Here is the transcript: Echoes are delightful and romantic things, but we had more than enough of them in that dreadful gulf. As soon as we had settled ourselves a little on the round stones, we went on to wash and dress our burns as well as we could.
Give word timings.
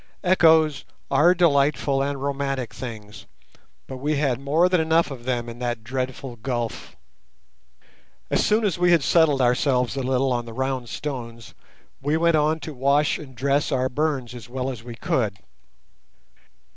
Echoes 0.23 0.83
are 1.11 1.35
delightful 1.35 2.01
and 2.01 2.19
romantic 2.23 2.73
things, 2.73 3.27
but 3.85 3.97
we 3.97 4.15
had 4.15 4.39
more 4.39 4.67
than 4.67 4.81
enough 4.81 5.11
of 5.11 5.25
them 5.25 5.47
in 5.47 5.59
that 5.59 5.83
dreadful 5.83 6.37
gulf. 6.37 6.95
As 8.31 8.43
soon 8.43 8.65
as 8.65 8.79
we 8.79 8.89
had 8.89 9.03
settled 9.03 9.43
ourselves 9.43 9.95
a 9.95 10.01
little 10.01 10.33
on 10.33 10.45
the 10.45 10.53
round 10.53 10.89
stones, 10.89 11.53
we 12.01 12.17
went 12.17 12.35
on 12.35 12.59
to 12.61 12.73
wash 12.73 13.19
and 13.19 13.35
dress 13.35 13.71
our 13.71 13.89
burns 13.89 14.33
as 14.33 14.49
well 14.49 14.71
as 14.71 14.81
we 14.81 14.95
could. 14.95 15.37